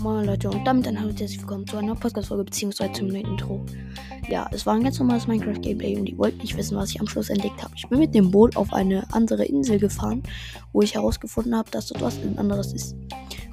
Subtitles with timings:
[0.00, 3.60] Moin Leute und damit ein hallo herzlich willkommen zu einer Podcast-Folge beziehungsweise zum neuen Intro.
[4.30, 7.06] Ja, es war ein ganz normales Minecraft-Gameplay und ihr wollt nicht wissen, was ich am
[7.06, 7.74] Schluss entdeckt habe.
[7.76, 10.22] Ich bin mit dem Boot auf eine andere Insel gefahren,
[10.72, 12.96] wo ich herausgefunden habe, dass dort was anderes ist.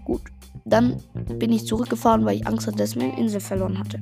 [0.05, 0.21] Gut,
[0.63, 1.03] dann
[1.37, 3.99] bin ich zurückgefahren, weil ich Angst hatte, dass ich meine Insel verloren hatte.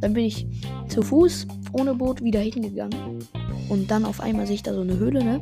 [0.00, 0.46] Dann bin ich
[0.86, 3.26] zu Fuß ohne Boot wieder hingegangen
[3.68, 5.40] und dann auf einmal sehe ich da so eine Höhle, ne?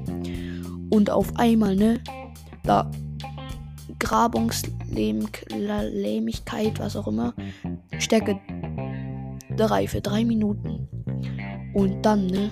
[0.89, 2.01] Und auf einmal, ne?
[2.65, 2.91] Da
[4.01, 7.33] Grabungslähmigkeit, was auch immer.
[7.99, 8.41] Stärke
[9.57, 10.89] 3 für 3 Minuten.
[11.75, 12.51] Und dann, ne,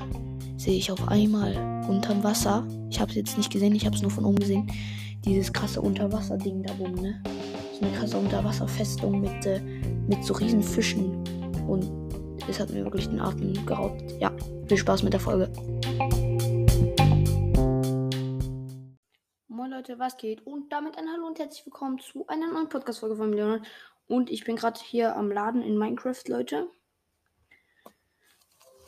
[0.57, 1.57] sehe ich auf einmal
[1.89, 2.65] unterm Wasser.
[2.91, 4.71] Ich habe es jetzt nicht gesehen, ich habe es nur von oben gesehen.
[5.25, 7.21] Dieses krasse Unterwasser-Ding da oben, ne?
[7.79, 9.61] So eine krasse Unterwasserfestung mit, äh,
[10.07, 11.25] mit so riesen Fischen.
[11.67, 11.91] Und
[12.49, 14.03] es hat mir wirklich den Atem geraubt.
[14.21, 14.31] Ja,
[14.67, 15.51] viel Spaß mit der Folge.
[19.79, 20.45] Leute, was geht?
[20.45, 23.65] Und damit ein Hallo und herzlich willkommen zu einer neuen Podcast-Folge von Millionen.
[24.09, 26.69] Und ich bin gerade hier am Laden in Minecraft, Leute.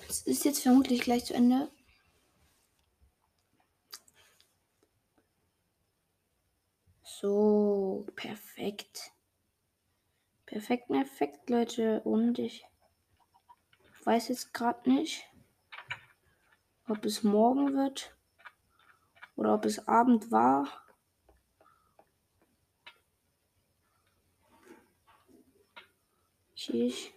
[0.08, 1.70] Es ist jetzt vermutlich gleich zu Ende.
[7.04, 9.12] So, perfekt.
[10.44, 12.00] Perfekt, perfekt, Leute.
[12.00, 12.66] Und ich
[14.02, 15.24] weiß jetzt gerade nicht,
[16.88, 18.12] ob es morgen wird
[19.40, 20.79] oder ob es Abend war.
[26.68, 27.14] Ich.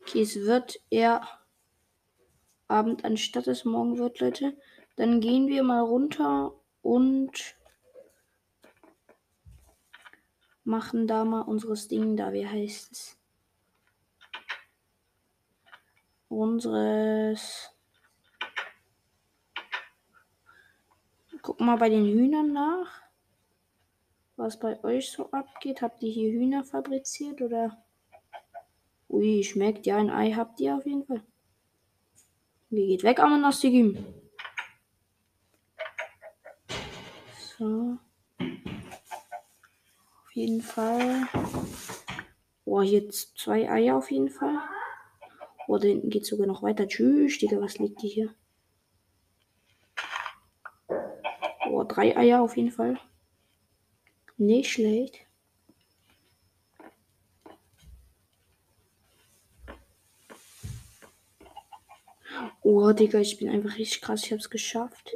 [0.00, 1.28] Okay, es wird eher
[2.68, 4.56] Abend, anstatt es morgen wird, Leute.
[4.96, 7.56] Dann gehen wir mal runter und
[10.64, 12.32] machen da mal unseres Ding da.
[12.32, 13.18] Wie heißt es?
[16.28, 17.70] Unseres.
[21.42, 23.07] Guck mal bei den Hühnern nach,
[24.38, 25.82] was bei euch so abgeht.
[25.82, 27.84] Habt ihr hier Hühner fabriziert oder?
[29.08, 29.86] Ui, schmeckt.
[29.86, 31.22] Ja, ein Ei habt ihr auf jeden Fall.
[32.70, 34.04] Wie geht weg, Amanastigim?
[37.58, 37.98] So.
[38.38, 41.26] Auf jeden Fall.
[42.64, 44.58] Boah, hier zwei Eier auf jeden Fall.
[45.66, 46.86] Boah, da hinten geht sogar noch weiter.
[46.86, 48.34] Tschüss, Digga, was liegt hier?
[51.66, 53.00] Boah, drei Eier auf jeden Fall.
[54.38, 55.26] Nicht schlecht.
[62.62, 64.24] Oh, Digga, ich bin einfach richtig krass.
[64.24, 65.12] Ich hab's geschafft.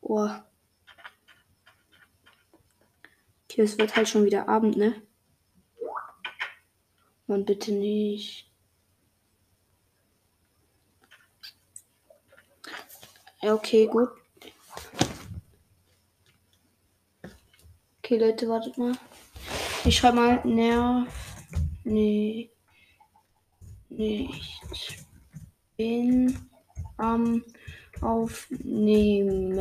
[0.00, 0.30] Oh.
[3.44, 5.02] Okay, es wird halt schon wieder Abend, ne?
[7.26, 8.50] Mann, bitte nicht.
[13.42, 14.10] Okay, gut.
[18.08, 18.92] Okay, Leute, wartet mal.
[19.84, 21.12] Ich schreibe mal Nerv.
[21.84, 22.48] Nee.
[23.90, 25.04] Nicht.
[25.76, 26.48] Bin
[26.96, 27.44] am
[28.00, 29.52] Aufnehmen.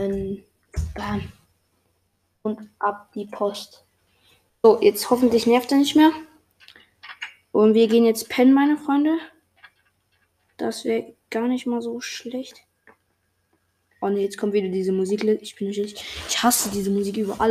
[0.95, 1.29] Bam.
[2.43, 3.83] Und ab die Post.
[4.63, 6.13] So, jetzt hoffentlich nervt er nicht mehr.
[7.51, 9.17] Und wir gehen jetzt pennen, meine Freunde.
[10.55, 12.61] Das wäre gar nicht mal so schlecht.
[13.99, 15.25] Oh ne, jetzt kommt wieder diese Musik.
[15.25, 16.01] Ich bin natürlich.
[16.29, 17.41] Ich hasse diese Musik über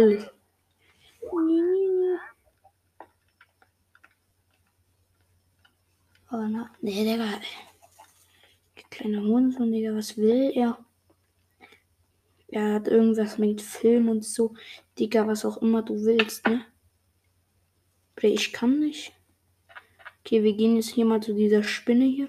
[6.36, 6.70] Oh na.
[6.82, 7.40] Nee, Digga.
[8.90, 10.84] Kleiner Hund, Digga, was will er?
[12.48, 14.54] Er hat irgendwas mit Film und so.
[14.98, 16.66] Digga, was auch immer du willst, ne?
[18.20, 19.14] Ich kann nicht.
[20.20, 22.28] Okay, wir gehen jetzt hier mal zu dieser Spinne hier.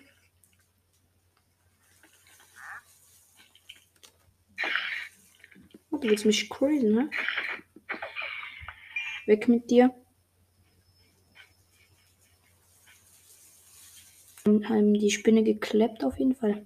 [5.92, 7.10] Oh, du willst mich crazy, ne?
[9.26, 9.94] Weg mit dir.
[14.70, 16.66] Haben die Spinne gekleppt auf jeden Fall.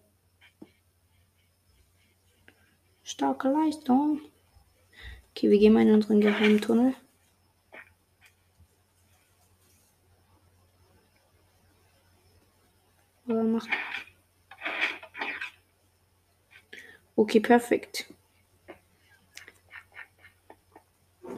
[3.04, 4.22] Starke Leistung.
[5.31, 6.94] Okay, wir gehen mal in unseren geheimen Tunnel.
[17.16, 18.12] Okay, perfekt.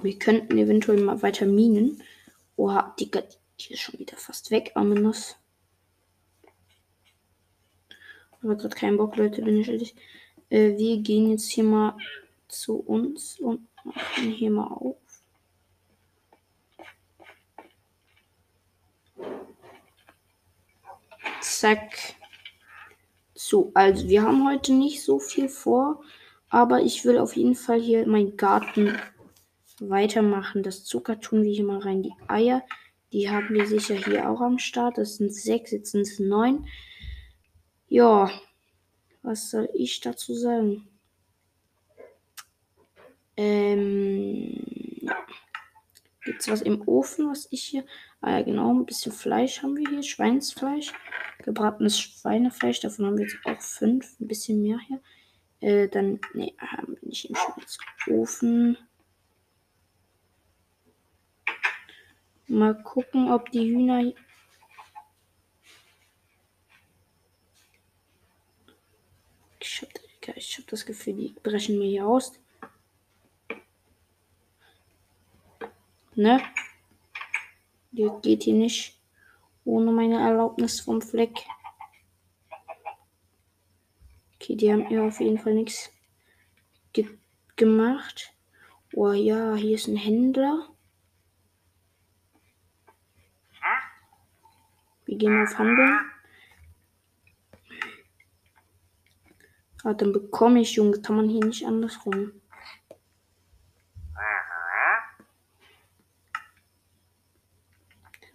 [0.01, 2.01] Wir könnten eventuell mal weiter minen.
[2.55, 3.23] Oha, Digga,
[3.59, 5.37] die ist schon wieder fast weg, Aminos.
[8.43, 9.95] Aber gerade keinen Bock, Leute, bin ich ehrlich.
[10.49, 11.97] Äh, wir gehen jetzt hier mal
[12.47, 14.97] zu uns und machen hier mal auf.
[21.41, 22.15] Zack.
[23.33, 26.03] So, also wir haben heute nicht so viel vor,
[26.49, 28.97] aber ich will auf jeden Fall hier meinen Garten
[29.79, 30.63] weitermachen.
[30.63, 32.03] Das Zucker tun wir hier mal rein.
[32.03, 32.63] Die Eier,
[33.11, 34.97] die haben wir sicher hier auch am Start.
[34.97, 36.67] Das sind sechs, jetzt sind es neun.
[37.93, 38.31] Ja,
[39.21, 40.87] was soll ich dazu sagen?
[43.37, 44.63] Ähm,
[44.99, 45.15] ja.
[46.23, 47.85] Gibt es was im Ofen, was ich hier.
[48.19, 50.01] Ah ja, genau, ein bisschen Fleisch haben wir hier.
[50.01, 50.91] Schweinsfleisch.
[51.43, 52.79] Gebratenes Schweinefleisch.
[52.79, 54.19] Davon haben wir jetzt auch fünf.
[54.19, 54.99] Ein bisschen mehr hier.
[55.59, 58.75] Äh, dann, ne, haben wir nicht im Schmelzofen.
[62.47, 64.13] Mal gucken, ob die Hühner.
[69.65, 72.37] Ich habe hab das Gefühl, die brechen mir hier aus.
[76.15, 76.43] Ne?
[77.91, 78.99] Die geht hier nicht
[79.63, 81.45] ohne meine Erlaubnis vom Fleck.
[84.35, 85.89] Okay, die haben hier auf jeden Fall nichts
[86.91, 87.07] ge
[87.55, 88.33] gemacht.
[88.91, 90.67] Oh ja, hier ist ein Händler.
[95.05, 96.12] Wir gehen auf Handeln.
[99.83, 101.01] Ah, dann bekomme ich, Junge.
[101.01, 102.31] Kann man hier nicht andersrum.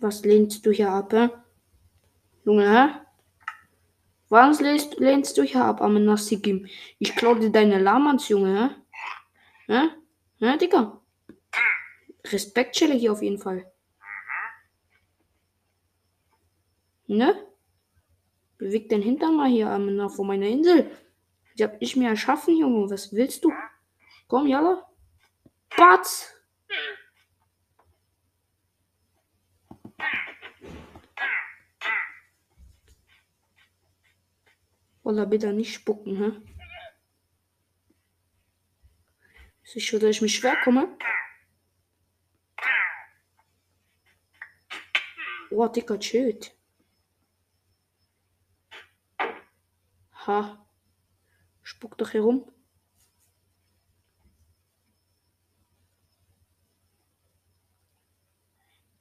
[0.00, 1.28] Was lehnst du hier ab, hä?
[2.44, 3.00] Junge, hä?
[4.28, 6.66] Was lehnst, lehnst du hier ab, Amenasigim?
[6.98, 8.76] Ich klau dir deine Lamans, Junge,
[9.66, 9.72] hä?
[9.72, 9.88] Hä?
[10.40, 11.00] Hä, Digga?
[12.24, 13.64] Respektstelle hier auf jeden Fall.
[17.06, 17.34] Ne?
[18.58, 20.90] Beweg den Hintern mal hier Amena vor meiner Insel.
[21.58, 22.88] Die hab ich mir erschaffen, Junge.
[22.88, 23.52] Was willst du?
[24.28, 24.88] Komm, Jalla.
[25.76, 26.34] Batz!
[35.02, 36.55] Oder bitte nicht spucken, hä?
[39.64, 40.96] Ist sicher, dass ich mich schwer komme?
[45.50, 46.55] Oh, dicker Schild.
[50.26, 50.68] Ha.
[51.69, 52.50] Spuck doch herum.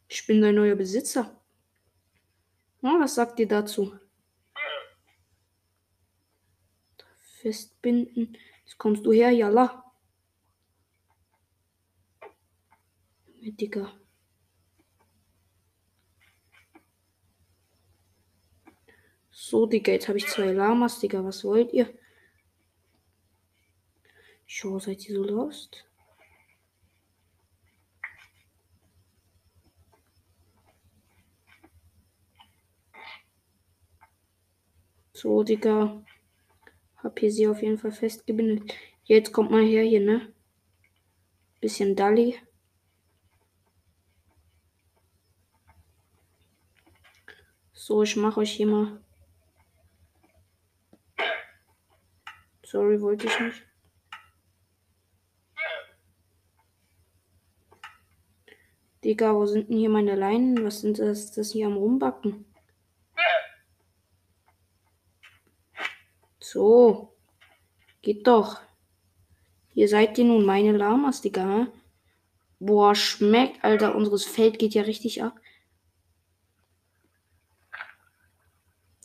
[0.10, 1.42] Ich bin dein neuer Besitzer.
[2.82, 3.98] Na, was sagt ihr dazu?
[7.40, 8.38] Festbinden.
[8.66, 9.86] Jetzt kommst du her, Jalla.
[13.44, 13.98] Digga.
[19.32, 21.24] So, Digga, jetzt habe ich zwei Lamas, Digga.
[21.24, 21.98] Was wollt ihr?
[24.48, 25.86] Schon seid ihr so lost?
[35.14, 36.04] So, Digga.
[36.98, 38.74] Hab hier sie auf jeden Fall festgebindet.
[39.04, 40.34] Jetzt kommt mal her hier, ne?
[41.62, 42.40] Bisschen Dalli.
[47.74, 49.02] So, ich mache euch hier mal
[52.70, 53.64] Sorry, wollte ich nicht.
[59.08, 60.66] Digga, wo sind denn hier meine Leinen?
[60.66, 62.44] Was sind das, das hier am Rumbacken?
[66.42, 67.16] So.
[68.02, 68.60] Geht doch.
[69.70, 71.68] Hier seid ihr nun meine Lamas, Digga.
[72.60, 73.96] Boah, schmeckt, Alter.
[73.96, 75.40] Unseres Feld geht ja richtig ab.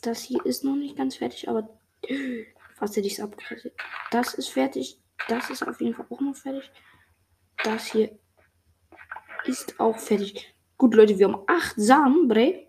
[0.01, 1.69] Das hier ist noch nicht ganz fertig, aber
[2.75, 3.73] Fast hätte ich es abgerastet.
[4.11, 4.99] Das ist fertig.
[5.29, 6.69] Das ist auf jeden Fall auch noch fertig.
[7.63, 8.19] Das hier
[9.45, 10.53] ist auch fertig.
[10.77, 12.67] Gut, Leute, wir haben 8 Samen, Bre.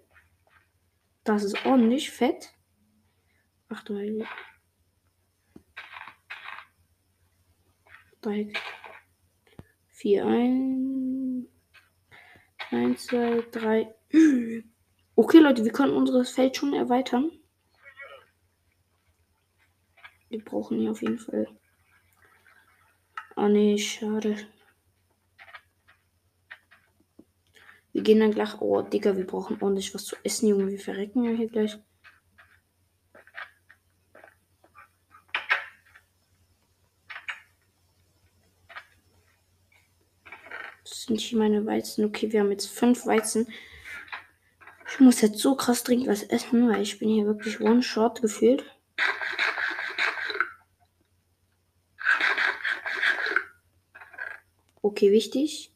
[1.24, 2.52] Das ist ordentlich fett.
[3.68, 4.26] Ach du Heilige.
[8.20, 8.60] Dreieck.
[9.88, 11.46] 4, 1,
[12.70, 13.94] 1, 2, 3.
[15.16, 17.30] Okay, Leute, wir können unser Feld schon erweitern.
[20.28, 21.46] Wir brauchen hier auf jeden Fall.
[23.36, 24.36] Ah ne, schade.
[27.94, 28.60] Wir gehen dann gleich.
[28.60, 30.68] Oh, Digga, wir brauchen ordentlich was zu essen, Junge.
[30.68, 31.78] Wir verrecken ja hier gleich.
[40.82, 42.04] Das sind hier meine Weizen.
[42.04, 43.46] Okay, wir haben jetzt fünf Weizen.
[44.90, 48.64] Ich muss jetzt so krass dringend was essen, weil ich bin hier wirklich one-shot gefühlt.
[54.82, 55.73] Okay, wichtig.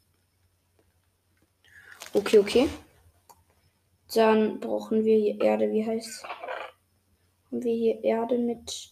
[2.19, 2.69] Okay, okay.
[4.13, 8.91] Dann brauchen wir hier Erde, wie heißt Haben wir hier Erde mit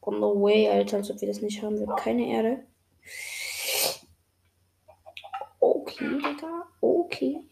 [0.00, 1.78] On the way, Alter, als ob wir das nicht haben.
[1.78, 2.66] Wir haben keine Erde.
[5.60, 6.66] Okay, Digga.
[6.80, 7.44] Okay.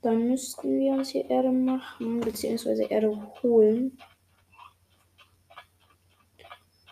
[0.00, 3.96] Dann müssten wir uns hier Erde machen, beziehungsweise Erde holen.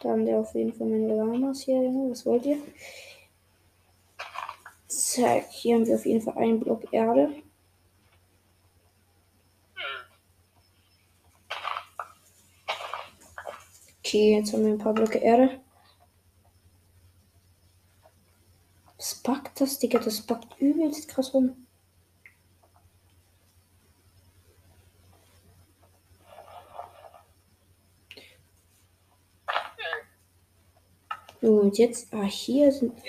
[0.00, 2.12] Da haben wir auf jeden Fall meine Lamas hier, Junge.
[2.12, 2.58] Was wollt ihr?
[4.90, 7.42] Zack, hier haben wir auf jeden Fall einen Block Erde.
[14.10, 15.60] Okay, jetzt haben wir ein paar Blöcke Erde.
[18.96, 20.00] Was packt das, Digga?
[20.00, 21.68] Das packt übelst krass rum.
[31.40, 33.00] Und jetzt, ah, hier sind.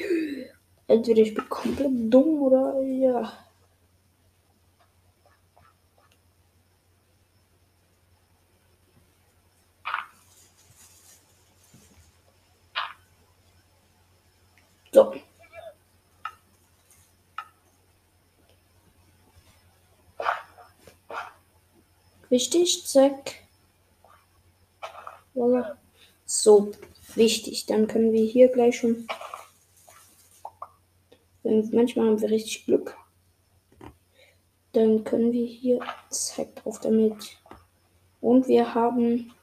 [0.92, 3.32] Entweder ich bin komplett dumm oder ja.
[14.92, 15.14] So.
[22.30, 23.36] Wichtig, zack.
[25.34, 25.78] Voila.
[26.26, 26.74] So,
[27.16, 27.66] wichtig.
[27.68, 29.08] Dann können wir hier gleich schon.
[31.52, 32.96] Wenn, manchmal haben wir richtig Glück.
[34.72, 35.82] Dann können wir hier.
[36.10, 37.38] Zack, drauf damit.
[38.22, 39.34] Und wir haben.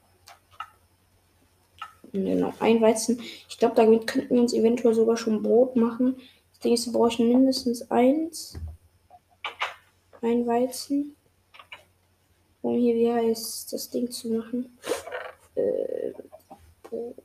[2.12, 3.20] Genau, ein Weizen.
[3.48, 6.16] Ich glaube, damit könnten wir uns eventuell sogar schon Brot machen.
[6.52, 8.58] Das Ding ist, wir brauchen mindestens eins.
[10.22, 11.14] Ein Weizen.
[12.62, 14.78] Um hier, wie heißt das Ding zu machen.
[15.54, 16.12] Äh,
[16.82, 17.16] Brot.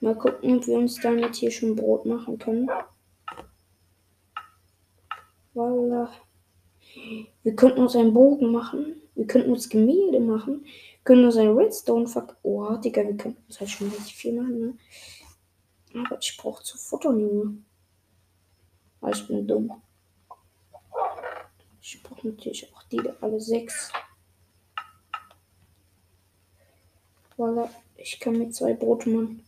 [0.00, 2.68] Mal gucken, ob wir uns damit hier schon Brot machen können.
[5.56, 6.12] Voila.
[7.42, 9.00] Wir könnten uns einen Bogen machen.
[9.14, 10.64] Wir könnten uns Gemälde machen.
[10.64, 12.36] Wir können uns einen Redstone ver...
[12.42, 14.78] Oh, Digga, wir könnten uns halt schon richtig viel machen, ne?
[15.94, 17.56] Aber ich brauche zu futtern, Junge.
[19.00, 19.82] Aber ich bin dumm.
[21.80, 23.90] Ich brauche natürlich auch die alle sechs.
[27.38, 27.70] Voila.
[27.96, 29.45] Ich kann mit zwei Brote machen.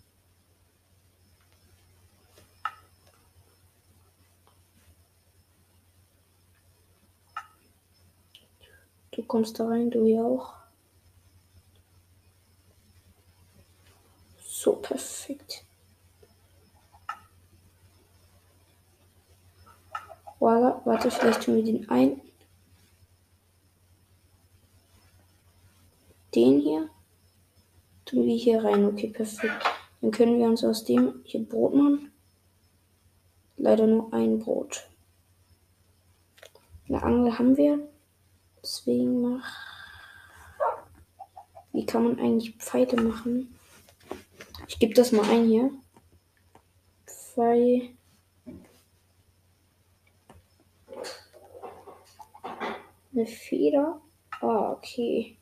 [9.18, 10.54] Du kommst da rein, du hier auch.
[14.38, 15.64] So perfekt.
[20.38, 22.20] Voila, warte, vielleicht tun wir den ein.
[26.32, 26.88] Den hier
[28.04, 28.84] tun wir hier rein.
[28.84, 29.64] Okay, perfekt.
[30.00, 32.12] Dann können wir uns aus dem hier Brot machen.
[33.56, 34.88] Leider nur ein Brot.
[36.88, 37.97] Eine Angel haben wir.
[38.68, 39.50] Deswegen mach.
[41.72, 43.58] Wie kann man eigentlich Pfeile machen?
[44.66, 45.70] Ich gebe das mal ein hier.
[47.06, 47.96] Pfeil.
[53.10, 54.02] Eine Feder.
[54.42, 55.38] Ah, okay.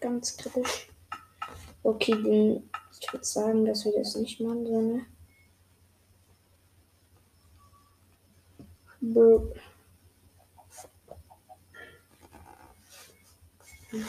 [0.00, 0.88] Ganz kritisch.
[1.84, 2.68] Okay, den,
[3.00, 5.06] ich würde sagen, dass wir das nicht machen, sondern.
[9.00, 9.54] Bro.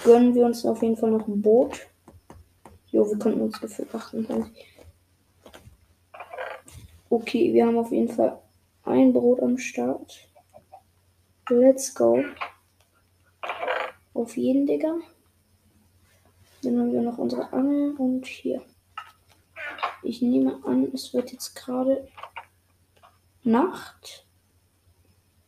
[0.04, 1.88] Gönnen wir uns auf jeden Fall noch ein Boot.
[2.88, 4.68] Jo, wir konnten uns gefühlt 28.
[7.10, 8.40] Okay, wir haben auf jeden Fall
[8.84, 10.28] ein Brot am Start.
[11.50, 12.24] Let's go.
[14.14, 14.96] Auf jeden, Digga.
[16.64, 18.62] Dann haben wir noch unsere Angel und hier.
[20.04, 22.08] Ich nehme an, es wird jetzt gerade
[23.44, 24.28] Nacht.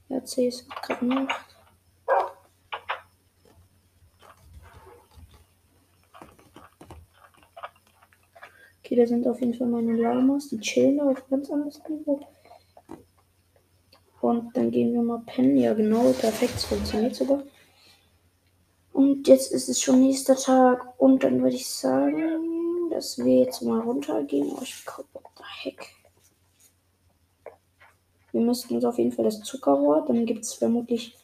[0.09, 1.52] Ja, C ist gerade Nacht.
[8.95, 10.49] Da sind auf jeden Fall meine Lamas.
[10.49, 12.19] Die chillen auf ganz anderes Niveau.
[14.21, 15.57] Und dann gehen wir mal pennen.
[15.57, 16.53] Ja, genau, perfekt.
[16.55, 17.43] Es funktioniert sogar.
[18.93, 20.99] Und jetzt ist es schon nächster Tag.
[20.99, 24.51] Und dann würde ich sagen, dass wir jetzt mal runtergehen.
[24.55, 25.89] Oh, ich guck, what the heck.
[28.31, 30.05] Wir müssten uns auf jeden Fall das Zuckerrohr.
[30.07, 31.15] Dann gibt es vermutlich.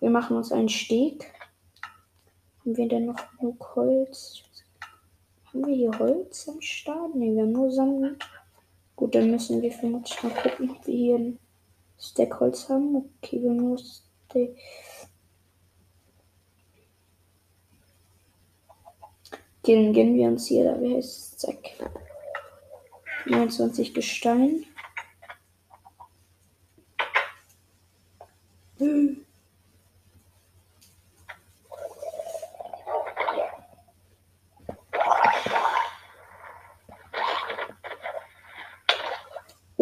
[0.00, 1.32] Wir machen uns einen Steg.
[2.60, 4.44] Haben wir denn noch genug Holz?
[5.52, 7.14] Haben wir hier Holz am Start?
[7.14, 8.24] Ne, wir haben nur Sand.
[8.96, 11.38] Gut, dann müssen wir vermutlich mal gucken, ob wir hier ein
[11.98, 12.96] Stack Holz haben.
[12.96, 14.02] Okay, wir müssen.
[19.66, 21.58] Den gönnen wir uns hier, da wäre es, zack.
[23.26, 24.64] 29 Gestein.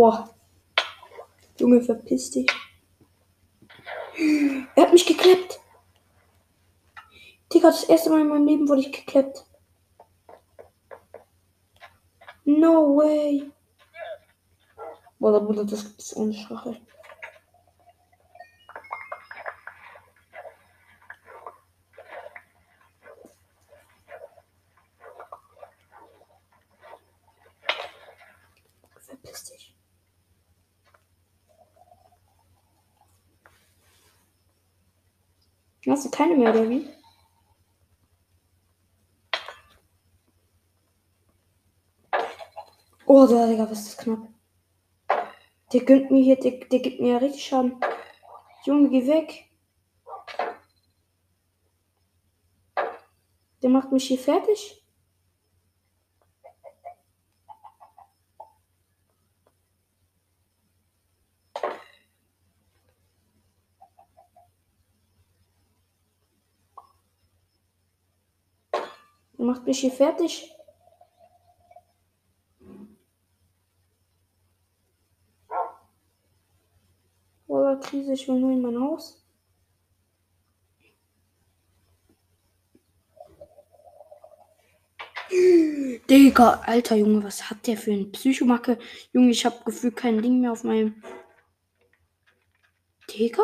[0.01, 0.35] Boah.
[1.59, 2.51] Junge, verpiss dich.
[4.75, 5.61] Er hat mich geklappt.
[7.53, 9.45] Digga, das erste Mal in meinem Leben wurde ich geklappt.
[12.47, 13.53] No way.
[15.19, 16.81] Boah, Bruder, das ist eine Schrache.
[28.99, 29.77] Verpiss dich.
[36.01, 36.89] Hast du keine mehr, oder wie?
[43.05, 44.27] Oh, der, Digga, was ist das knapp?
[45.75, 47.79] Der gönnt mir hier, der, der gibt mir ja richtig Schaden.
[48.65, 49.51] Junge, geh weg.
[53.63, 54.83] Der macht mich hier fertig.
[69.51, 70.55] Macht mich hier fertig.
[77.47, 79.27] Voller Krise, ich will nur in mein Haus.
[86.09, 88.79] Digga, alter Junge, was hat der für ein Psychomacke?
[89.13, 91.03] Junge, ich hab gefühlt kein Ding mehr auf meinem.
[93.09, 93.43] Digga?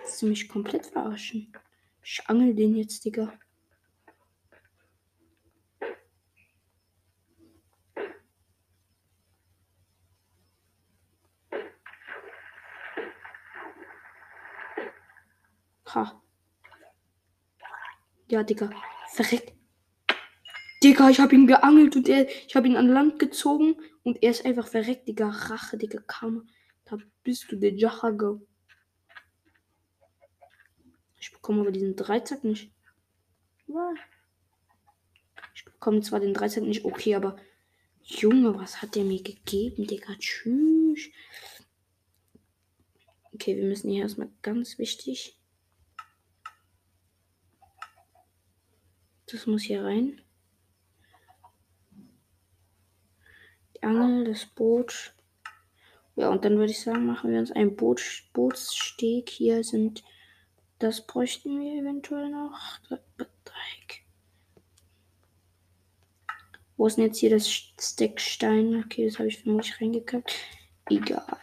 [0.00, 1.52] Willst du mich komplett verarschen?
[2.04, 3.32] Ich angel den jetzt, Digga.
[15.96, 16.22] Ha.
[18.28, 18.68] Ja, Digga.
[19.08, 19.54] Verreckt.
[20.82, 24.30] Digga, ich hab ihn geangelt und er, ich hab ihn an Land gezogen und er
[24.30, 25.30] ist einfach verreckt, Digga.
[25.30, 26.42] Rache, Digga, Karma.
[26.84, 28.46] Da bist du der Jahago.
[31.18, 32.70] Ich bekomme aber diesen Dreizack nicht.
[35.54, 37.36] Ich bekomme zwar den Dreizack nicht, okay, aber
[38.02, 40.14] Junge, was hat der mir gegeben, Digga?
[40.18, 41.08] Tschüss.
[43.32, 45.38] Okay, wir müssen hier erstmal ganz wichtig
[49.26, 50.20] Das muss hier rein.
[53.74, 55.14] Die Angel, das Boot.
[56.14, 58.00] Ja, und dann würde ich sagen, machen wir uns einen Boot,
[58.32, 59.28] Bootssteg.
[59.28, 60.04] Hier sind.
[60.78, 62.78] Das bräuchten wir eventuell noch.
[63.18, 64.04] Dreieck.
[66.76, 68.84] Wo ist denn jetzt hier das Steckstein?
[68.84, 70.34] Okay, das habe ich vermutlich reingekackt.
[70.88, 71.38] Egal.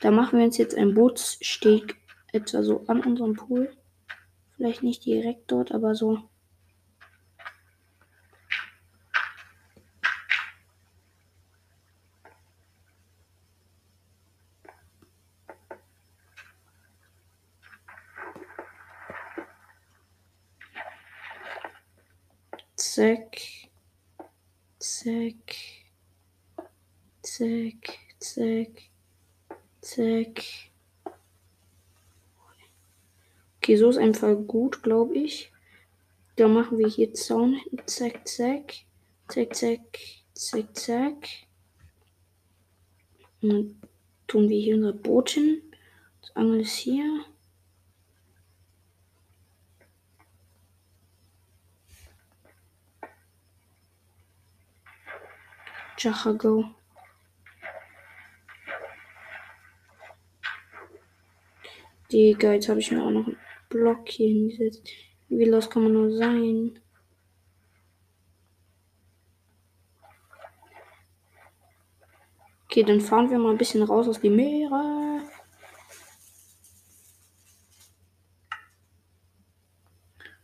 [0.00, 1.96] Da machen wir uns jetzt einen Bootssteg
[2.32, 3.74] etwa so an unserem Pool.
[4.56, 6.28] Vielleicht nicht direkt dort, aber so
[22.98, 23.38] Zack.
[27.22, 27.98] Zack.
[28.38, 28.82] Zack.
[29.80, 30.44] Zack.
[33.56, 35.50] Okay, so ist einfach gut, glaube ich.
[36.36, 37.60] Da machen wir hier Zaun.
[37.86, 38.74] Zack, zack.
[39.26, 39.98] Zack, zack.
[40.34, 41.28] Zack, zack.
[43.42, 43.82] Und dann
[44.28, 45.60] tun wir hier unser Boot hin.
[46.20, 47.24] Das Angel ist hier.
[55.98, 56.77] Jachago.
[62.10, 63.36] Digga, jetzt habe ich mir auch noch einen
[63.68, 64.88] Block hier hingesetzt.
[65.28, 66.80] Wie los kann man nur sein?
[72.64, 75.22] Okay, dann fahren wir mal ein bisschen raus aus die Meere.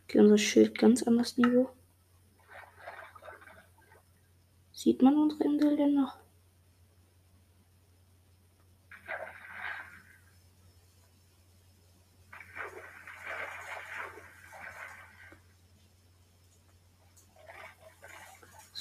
[0.03, 1.69] Okay, unser Schild ganz anders Niveau.
[4.71, 6.24] Sieht man unsere Insel denn noch?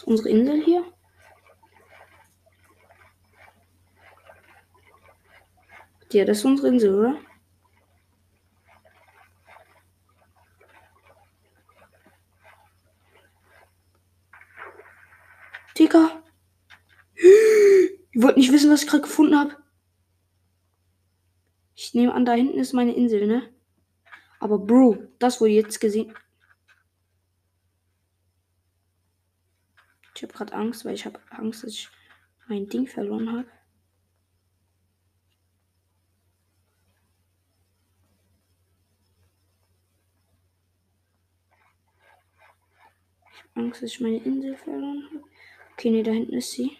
[0.06, 0.84] Unsere Insel hier.
[6.12, 7.18] Ja, das ist unsere Insel, oder?
[15.76, 16.22] Digga.
[17.16, 19.56] Ihr wollt nicht wissen, was ich gerade gefunden habe.
[21.74, 23.52] Ich nehme an, da hinten ist meine Insel, ne?
[24.38, 26.14] Aber Bro, das wurde jetzt gesehen.
[30.16, 31.88] Ich habe gerade Angst, weil ich habe Angst, dass ich
[32.46, 33.46] mein Ding verloren habe.
[43.56, 45.24] Angst, dass ich meine Insel verloren habe.
[45.72, 46.76] Okay, nee, da hinten ist sie.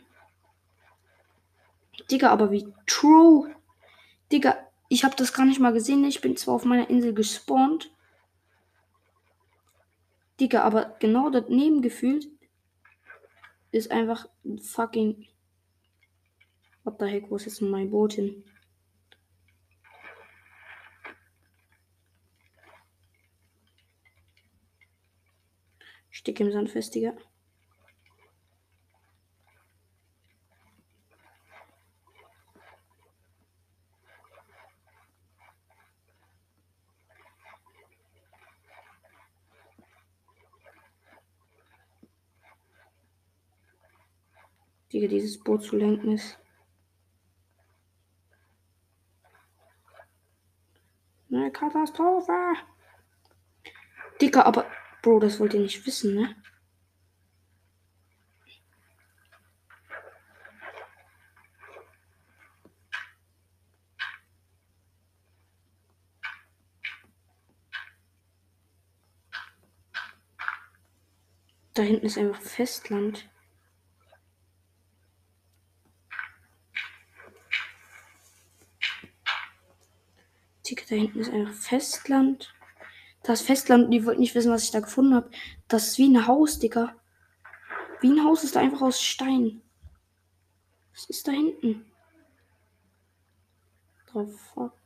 [2.10, 3.54] Digga, aber wie true.
[4.30, 4.56] Digga,
[4.88, 6.04] ich habe das gar nicht mal gesehen.
[6.04, 7.90] Ich bin zwar auf meiner Insel gespawnt.
[10.40, 12.28] Digga, aber genau daneben gefühlt
[13.74, 15.26] ist einfach ein fucking.
[16.84, 18.44] What the heck, wo ist jetzt mein Boot hin?
[26.10, 27.16] Stick im Sand fest, Digga.
[44.94, 46.38] Digga, dieses Boot zu lenken ist.
[51.32, 52.54] Eine Katastrophe.
[54.20, 54.70] Digga, aber
[55.02, 56.34] Bro, das wollt ihr nicht wissen, ne?
[71.74, 73.28] Da hinten ist einfach Festland.
[80.94, 82.54] Da hinten ist einfach Festland.
[83.22, 85.30] Das Festland, die wollten nicht wissen, was ich da gefunden habe.
[85.66, 86.94] Das ist wie ein Haus, Digga.
[88.00, 89.62] Wie ein Haus ist da einfach aus Stein.
[90.92, 91.84] Was ist da hinten?
[94.12, 94.78] The fuck?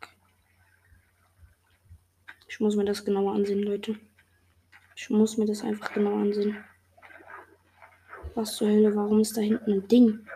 [2.48, 3.98] Ich muss mir das genauer ansehen, Leute.
[4.96, 6.64] Ich muss mir das einfach genauer ansehen.
[8.34, 10.26] Was zur Hölle, warum ist da hinten ein Ding?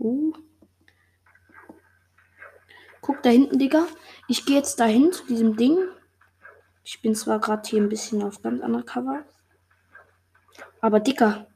[0.00, 0.32] Uh.
[3.10, 3.88] Guck da hinten, Digga.
[4.28, 5.76] Ich gehe jetzt dahin zu diesem Ding.
[6.84, 9.24] Ich bin zwar gerade hier ein bisschen auf ganz anderer Cover.
[10.80, 11.48] Aber Digga.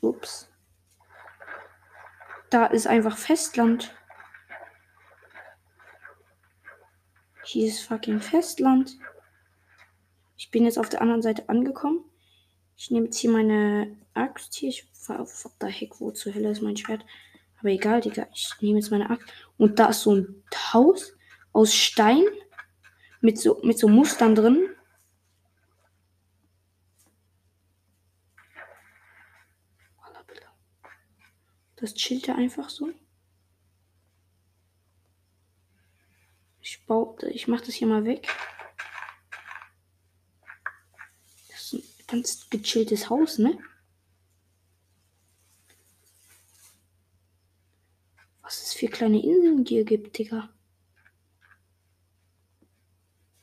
[0.00, 0.48] Ups.
[2.50, 3.92] Da ist einfach Festland.
[7.42, 8.96] Hier ist fucking Festland.
[10.36, 12.04] Ich bin jetzt auf der anderen Seite angekommen.
[12.76, 14.68] Ich nehme jetzt hier meine Axt hier.
[14.68, 17.04] Ich auf der Heck, wo zur Hölle ist mein Schwert.
[17.58, 18.26] Aber egal, Digga.
[18.34, 19.28] Ich nehme jetzt meine Axt.
[19.56, 20.42] Und da ist so ein
[20.72, 21.16] Haus
[21.52, 22.24] aus Stein
[23.20, 24.68] mit so, mit so Mustern drin.
[31.76, 32.90] Das chillt er einfach so.
[36.60, 38.28] Ich baue, ich mache das hier mal weg.
[42.06, 43.58] ganz gechilltes Haus, ne?
[48.86, 50.48] Für kleine Inseln hier gibt, Digga.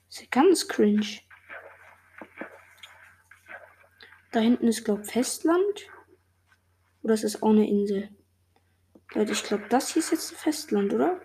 [0.07, 1.19] ist ja ganz cringe.
[4.31, 5.89] Da hinten ist, glaub Festland.
[7.01, 8.15] Oder ist das auch eine Insel?
[9.15, 11.21] Leute, ich glaube, das hier ist jetzt ein Festland, oder?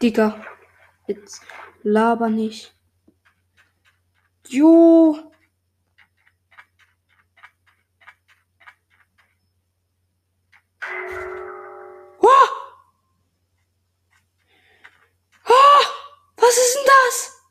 [0.00, 0.42] Digga.
[1.06, 1.42] Jetzt
[1.82, 2.77] laber nicht.
[4.50, 5.14] Jo.
[12.20, 12.48] Oh!
[15.46, 15.84] Oh!
[16.36, 17.42] Was ist denn das?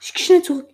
[0.00, 0.70] Ich geh schnell zurück.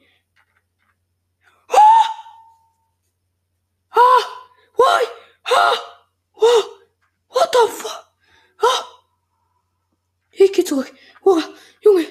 [10.66, 10.92] zurück.
[11.24, 11.40] Oh,
[11.80, 12.06] Junge.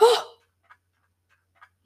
[0.00, 0.18] Oh.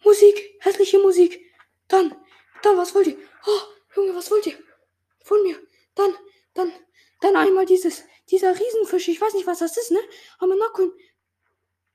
[0.04, 1.40] Musik, hässliche Musik.
[1.88, 2.14] Dann,
[2.62, 3.16] dann, was wollt ihr?
[3.46, 3.60] Oh,
[3.94, 4.58] Junge, was wollt ihr?
[5.22, 5.56] Von mir.
[5.94, 6.14] Dann,
[6.54, 6.72] dann,
[7.20, 9.08] dann einmal dieses, dieser Riesenfisch.
[9.08, 10.00] Ich weiß nicht, was das ist, ne?
[10.38, 10.92] Aber Nacken.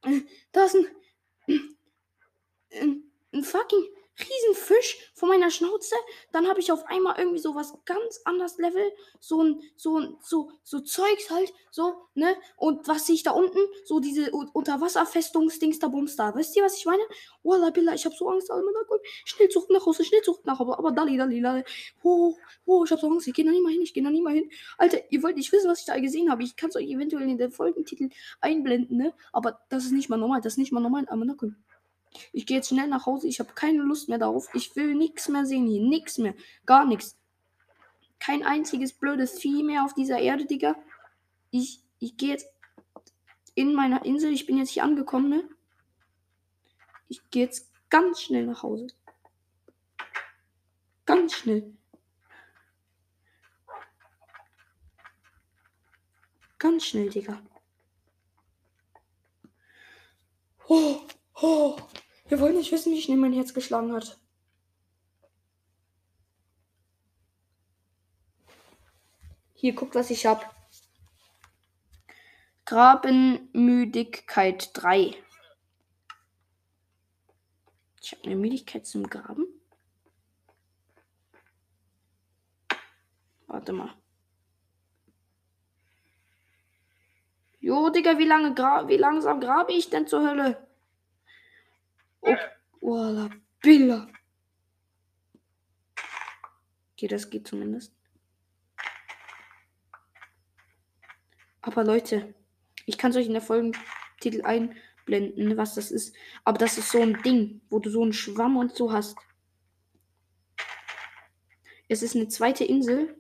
[0.03, 0.88] Äh, da ist ein,
[2.71, 5.95] ein, ein fucking Riesenfisch vor meiner Schnauze.
[6.32, 8.91] Dann habe ich auf einmal irgendwie so was ganz anderes Level.
[9.19, 11.54] So ein, so ein, so, so Zeugs halt.
[11.69, 12.36] So, ne?
[12.56, 13.60] Und was sehe ich da unten?
[13.84, 16.34] So diese Unterwasserfestungsdings da Bums da.
[16.36, 17.04] Wisst ihr, was ich meine?
[17.43, 18.49] Wallah, Billah, ich habe so Angst.
[19.25, 20.78] Schnell zurück nach Hause, schnell zurück nach Hause.
[20.78, 21.63] Aber Dali, Dali, Dali.
[22.01, 23.28] Oh, oh, ich habe so Angst.
[23.28, 24.49] Ich gehe da nie mal hin, ich gehe da nie mal hin.
[24.78, 26.43] Alter, ihr wollt nicht wissen, was ich da gesehen habe.
[26.43, 29.13] Ich kann es euch eventuell in den Folgentitel einblenden, ne?
[29.34, 30.41] Aber das ist nicht mal normal.
[30.41, 31.06] Das ist nicht mal normal.
[31.10, 31.25] Aber.
[32.34, 33.28] Ich gehe jetzt schnell nach Hause.
[33.28, 34.49] Ich habe keine Lust mehr darauf.
[34.54, 35.82] Ich will nichts mehr sehen hier.
[35.82, 36.36] Nichts mehr.
[36.65, 37.17] Gar nichts.
[38.19, 40.75] Kein einziges blödes Vieh mehr auf dieser Erde, Digga.
[41.51, 42.47] Ich, ich gehe jetzt
[43.54, 44.32] in meiner Insel.
[44.34, 45.49] Ich bin jetzt hier angekommen, ne?
[47.08, 48.88] Ich gehe jetzt ganz schnell nach Hause.
[51.06, 51.75] Ganz schnell.
[56.58, 57.39] Ganz schnell, Digga.
[60.67, 61.01] Oh,
[61.36, 61.78] oh.
[62.27, 64.17] Wir wollen nicht wissen, wie schnell mein Herz geschlagen hat.
[69.53, 70.43] Hier, guckt, was ich habe.
[72.65, 75.13] Grabenmüdigkeit 3.
[78.01, 79.45] Ich habe eine Müdigkeit zum Graben.
[83.47, 83.93] Warte mal.
[87.59, 90.64] Jo, Digga, wie lange gra wie langsam grabe ich denn zur Hölle?
[92.25, 92.35] Oh,
[92.81, 93.29] oh la
[93.61, 94.07] Billa.
[96.93, 97.93] Okay, das geht zumindest.
[101.61, 102.33] Aber Leute,
[102.85, 106.15] ich kann es euch in der Folgentitel einblenden, was das ist.
[106.43, 109.17] Aber das ist so ein Ding, wo du so einen Schwamm und so hast.
[111.88, 113.15] Es ist eine zweite Insel.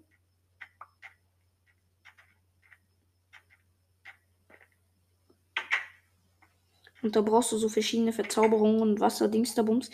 [7.05, 9.91] Und da brauchst du so verschiedene Verzauberungen und Wasserdingsterbums.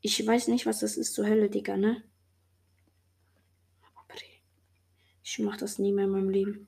[0.00, 2.02] Ich weiß nicht, was das ist zur Hölle, Digga, ne?
[5.22, 6.66] Ich mach das nie mehr in meinem Leben.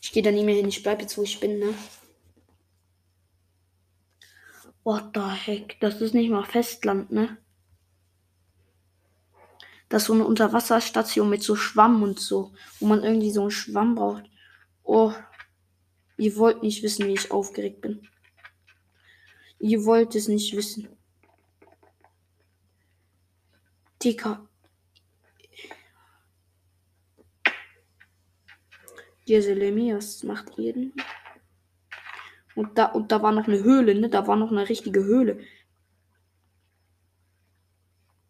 [0.00, 0.68] Ich gehe da nie mehr hin.
[0.68, 1.74] Ich bleib jetzt, wo ich bin, ne?
[4.84, 5.76] What the heck?
[5.80, 7.36] Das ist nicht mal Festland, ne?
[9.90, 13.50] Das ist so eine Unterwasserstation mit so Schwamm und so, wo man irgendwie so einen
[13.50, 14.24] Schwamm braucht.
[14.82, 15.12] Oh,
[16.16, 18.08] ihr wollt nicht wissen, wie ich aufgeregt bin.
[19.64, 20.90] Ihr wollt es nicht wissen.
[24.02, 24.46] Dicker.
[29.24, 30.92] Jeselemias macht jeden.
[32.54, 34.10] Und da, und da war noch eine Höhle, ne?
[34.10, 35.40] Da war noch eine richtige Höhle.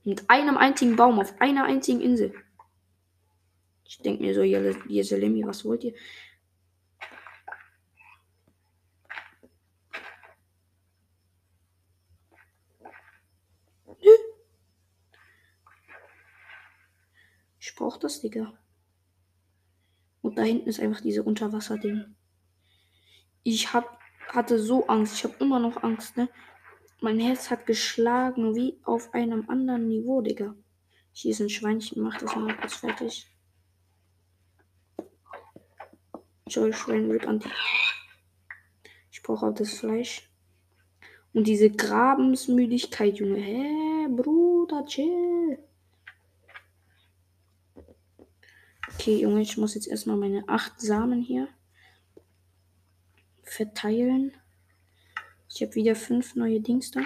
[0.04, 2.32] Mit einem einzigen Baum auf einer einzigen Insel.
[3.84, 5.94] Ich denke mir so, Jeselemi, was wollt ihr?
[17.66, 18.52] Ich brauch das, Digga.
[20.20, 22.14] Und da hinten ist einfach diese Unterwasserding.
[23.42, 23.98] Ich hab,
[24.28, 25.14] hatte so Angst.
[25.14, 26.28] Ich habe immer noch Angst, ne?
[27.00, 30.54] Mein Herz hat geschlagen wie auf einem anderen Niveau, Digga.
[31.12, 32.02] Hier ist ein Schweinchen.
[32.02, 33.34] Mach das mal kurz fertig.
[36.46, 37.48] Joy Schwein wird an die.
[39.10, 40.30] Ich brauche auch das Fleisch.
[41.32, 43.40] Und diese Grabensmüdigkeit, Junge.
[43.40, 45.64] Hä, Bruder, chill.
[48.94, 51.48] Okay, Junge, ich muss jetzt erstmal meine acht Samen hier
[53.42, 54.32] verteilen.
[55.48, 57.02] Ich habe wieder fünf neue Dings da.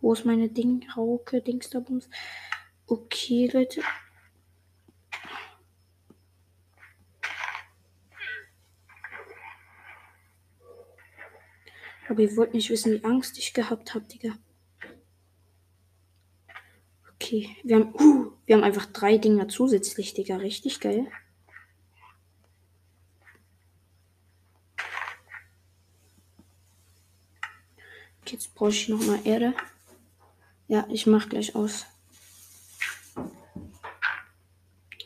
[0.00, 0.86] Wo ist meine Ding?
[1.70, 2.08] Da Bums.
[2.86, 3.82] Okay, Leute.
[12.08, 14.36] Aber ihr wollt nicht wissen, wie Angst ich gehabt habe, Digga.
[17.26, 20.36] Okay, wir haben, uh, wir haben einfach drei Dinger zusätzlich, Digga.
[20.36, 21.08] Richtig geil.
[28.20, 29.54] Okay, jetzt brauche ich noch mal Erde.
[30.68, 31.86] Ja, ich mache gleich aus.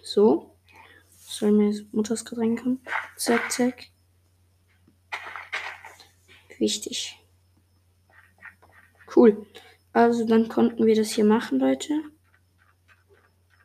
[0.02, 0.54] So.
[1.26, 2.84] Soll mir Mutters gerade reinkommen.
[3.16, 3.86] Zack, zack.
[6.58, 7.18] Wichtig.
[9.16, 9.46] Cool.
[9.92, 12.02] Also dann konnten wir das hier machen, Leute.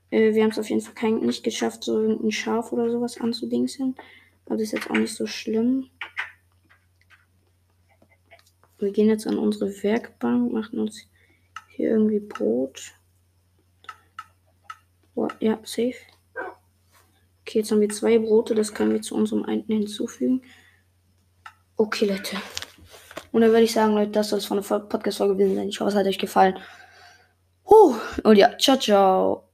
[0.09, 3.19] Äh, wir haben es auf jeden Fall kein, nicht geschafft, so ein Schaf oder sowas
[3.19, 3.95] anzudingsen.
[4.45, 5.89] Aber das ist jetzt auch nicht so schlimm.
[8.77, 11.07] Wir gehen jetzt an unsere Werkbank, machen uns
[11.69, 12.93] hier irgendwie Brot.
[15.15, 15.95] Oh, ja, safe.
[17.41, 20.41] Okay, jetzt haben wir zwei Brote, das können wir zu unserem einen hinzufügen.
[21.77, 22.38] Okay, Leute.
[23.32, 25.69] Und dann würde ich sagen, Leute, das soll es von der Podcast-Folge gewesen sein.
[25.69, 26.58] Ich hoffe, es hat euch gefallen.
[27.69, 27.95] Huh.
[28.23, 29.44] Und ja, ciao, ciao.